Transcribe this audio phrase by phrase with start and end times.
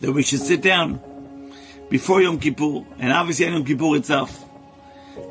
[0.00, 1.00] that we should sit down
[1.88, 4.44] before Yom Kippur, and obviously on Yom Kippur itself,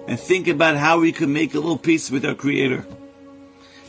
[0.07, 2.85] and think about how we could make a little peace with our Creator.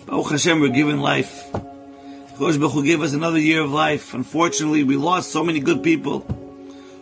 [0.07, 1.51] Baruch Hashem, we're given life.
[1.53, 4.13] Kadosh Baruch gave us another year of life.
[4.13, 6.27] Unfortunately, we lost so many good people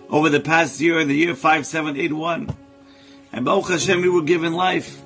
[0.09, 2.55] over the past year, in the year 5781.
[3.33, 5.03] And Baruch Hashem, we were given life.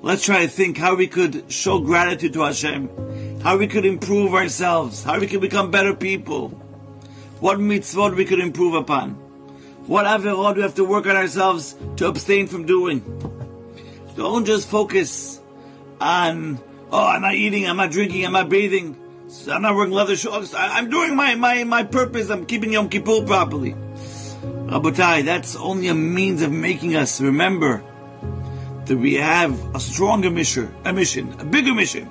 [0.00, 4.34] Let's try to think how we could show gratitude to Hashem, how we could improve
[4.34, 6.60] ourselves, how we could become better people,
[7.44, 9.10] what mitzvot we could improve upon,
[9.86, 13.00] what averot we have to work on ourselves to abstain from doing.
[14.16, 15.42] Don't just focus
[16.00, 16.58] on,
[16.90, 18.96] oh, I'm not eating, I'm not drinking, I'm not bathing,
[19.46, 23.26] I'm not wearing leather shorts, I'm doing my, my, my purpose, I'm keeping Yom Kippur
[23.26, 23.72] properly.
[24.72, 27.84] Rabotai, that's only a means of making us remember
[28.86, 32.10] that we have a stronger mission, a mission, a bigger mission.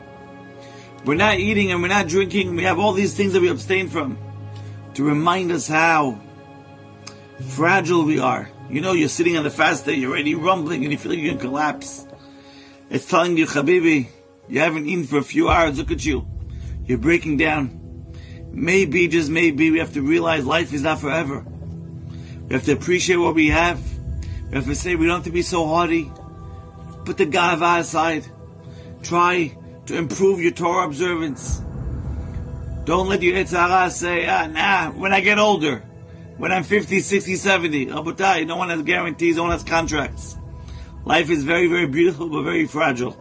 [1.05, 2.55] We're not eating and we're not drinking.
[2.55, 4.15] We have all these things that we abstain from
[4.95, 6.19] to remind us how
[7.39, 8.49] fragile we are.
[8.69, 11.19] You know, you're sitting on the fast day, you're already rumbling and you feel like
[11.19, 12.07] you're going to collapse.
[12.89, 14.07] It's telling you, Habibi,
[14.47, 15.77] you haven't eaten for a few hours.
[15.77, 16.27] Look at you.
[16.85, 17.79] You're breaking down.
[18.51, 21.45] Maybe, just maybe, we have to realize life is not forever.
[22.47, 23.81] We have to appreciate what we have.
[24.49, 26.11] We have to say we don't have to be so haughty.
[27.05, 28.25] Put the gava aside.
[29.01, 29.57] Try
[29.87, 31.61] to improve your Torah observance.
[32.85, 35.79] Don't let your Yetzer Hara say, ah, nah, when I get older,
[36.37, 37.85] when I'm 50, 60, 70.
[37.87, 40.37] Rabotai, no one has guarantees, no one has contracts.
[41.05, 43.17] Life is very, very beautiful, but very fragile.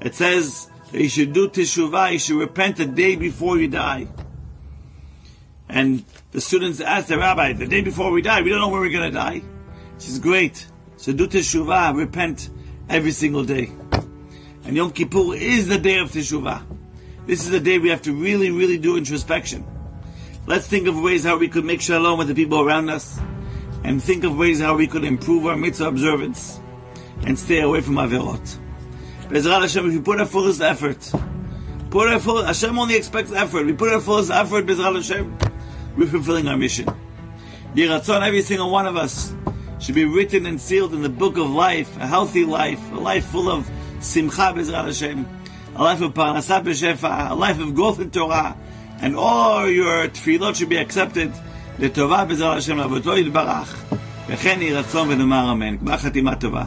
[0.00, 4.06] It says that you should do teshuvah, you should repent the day before you die.
[5.68, 8.80] And the students asked the rabbi, the day before we die, we don't know where
[8.80, 9.42] we're going to die.
[9.98, 10.66] She says, great.
[10.96, 12.50] So do teshuvah, repent
[12.88, 13.72] every single day.
[14.64, 16.73] And Yom Kippur is the day of teshuvah.
[17.26, 19.64] This is the day we have to really, really do introspection.
[20.46, 23.18] Let's think of ways how we could make shalom with the people around us,
[23.82, 26.60] and think of ways how we could improve our mitzvah observance,
[27.26, 28.58] and stay away from averot.
[29.28, 31.10] Bezrat Hashem, if we put our fullest effort,
[31.88, 33.64] put our full, Hashem only expects effort.
[33.64, 35.38] We put our fullest effort, Bezrat Hashem,
[35.96, 36.84] we're fulfilling our mission.
[37.74, 39.34] Yehi ratzon, every single one of us
[39.80, 43.24] should be written and sealed in the book of life, a healthy life, a life
[43.24, 43.70] full of
[44.00, 45.26] simcha, Bezrat Hashem,
[45.75, 48.55] a life of parnasah b'shefa, a life of growth in Torah,
[49.01, 51.31] and all your tefillot should be accepted.
[51.79, 53.83] לטובה בעזרת השם רבותו יתברך,
[54.27, 55.77] וכן יהי רצון ונאמר אמן.
[55.77, 56.63] גמר חתימה טובה.